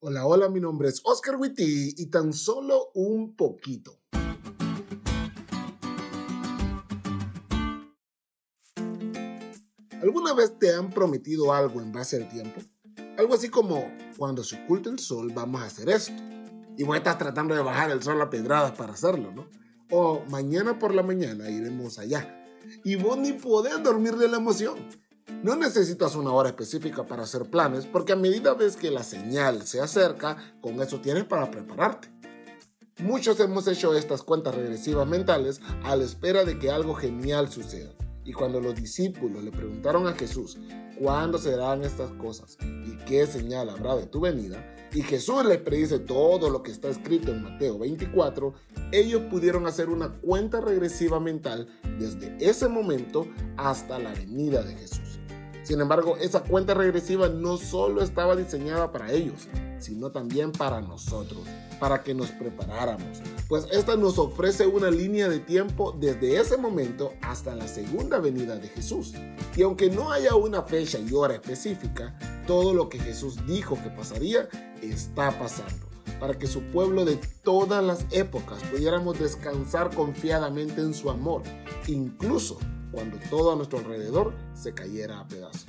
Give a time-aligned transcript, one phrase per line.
[0.00, 3.98] Hola, hola, mi nombre es Oscar Witty y tan solo un poquito.
[10.00, 12.60] ¿Alguna vez te han prometido algo en base al tiempo?
[13.16, 16.22] Algo así como, cuando se oculte el sol vamos a hacer esto.
[16.76, 19.48] Y vos estás tratando de bajar el sol a pedradas para hacerlo, ¿no?
[19.90, 22.46] O mañana por la mañana iremos allá.
[22.84, 24.78] Y vos ni podés dormir de la emoción.
[25.42, 29.66] No necesitas una hora específica para hacer planes porque a medida ves que la señal
[29.66, 32.08] se acerca, con eso tienes para prepararte.
[32.98, 37.92] Muchos hemos hecho estas cuentas regresivas mentales a la espera de que algo genial suceda.
[38.24, 40.58] Y cuando los discípulos le preguntaron a Jesús,
[40.98, 42.58] ¿cuándo serán estas cosas?
[42.60, 44.58] ¿Y qué señal habrá de tu venida?
[44.92, 48.54] Y Jesús les predice todo lo que está escrito en Mateo 24,
[48.90, 55.20] ellos pudieron hacer una cuenta regresiva mental desde ese momento hasta la venida de Jesús.
[55.62, 61.42] Sin embargo, esa cuenta regresiva no solo estaba diseñada para ellos, sino también para nosotros,
[61.78, 67.12] para que nos preparáramos, pues esta nos ofrece una línea de tiempo desde ese momento
[67.20, 69.12] hasta la segunda venida de Jesús.
[69.56, 73.90] Y aunque no haya una fecha y hora específica, todo lo que Jesús dijo que
[73.90, 74.48] pasaría
[74.80, 75.86] está pasando
[76.18, 81.42] para que su pueblo de todas las épocas pudiéramos descansar confiadamente en su amor,
[81.86, 82.58] incluso
[82.90, 85.66] cuando todo a nuestro alrededor se cayera a pedazos.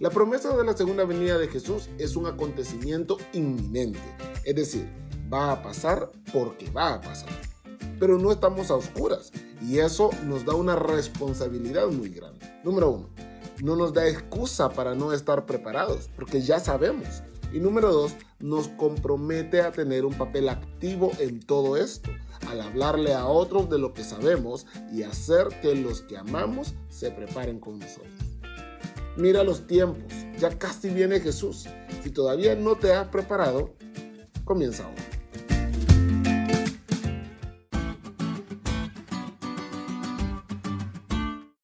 [0.00, 4.00] La promesa de la segunda venida de Jesús es un acontecimiento inminente,
[4.44, 4.88] es decir,
[5.32, 7.28] va a pasar porque va a pasar.
[8.00, 12.46] Pero no estamos a oscuras y eso nos da una responsabilidad muy grande.
[12.64, 13.08] Número uno,
[13.62, 17.22] no nos da excusa para no estar preparados, porque ya sabemos.
[17.52, 22.10] Y número dos, nos compromete a tener un papel activo en todo esto,
[22.48, 27.10] al hablarle a otros de lo que sabemos y hacer que los que amamos se
[27.10, 28.12] preparen con nosotros.
[29.16, 31.66] Mira los tiempos, ya casi viene Jesús.
[32.02, 33.74] Si todavía no te has preparado,
[34.44, 35.15] comienza ahora.